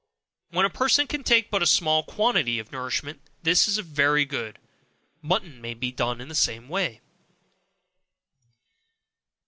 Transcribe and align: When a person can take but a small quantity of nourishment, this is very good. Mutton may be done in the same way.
When 0.49 0.65
a 0.65 0.69
person 0.71 1.05
can 1.05 1.23
take 1.23 1.51
but 1.51 1.61
a 1.61 1.67
small 1.67 2.01
quantity 2.01 2.57
of 2.57 2.71
nourishment, 2.71 3.21
this 3.43 3.67
is 3.67 3.77
very 3.77 4.25
good. 4.25 4.57
Mutton 5.21 5.61
may 5.61 5.75
be 5.75 5.91
done 5.91 6.19
in 6.19 6.27
the 6.27 6.33
same 6.33 6.67
way. 6.69 7.01